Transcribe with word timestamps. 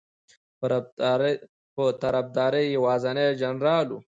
په 1.75 1.85
طرفداری 2.01 2.63
یوازینی 2.77 3.27
جنرال 3.41 3.87
ؤ 3.95 3.97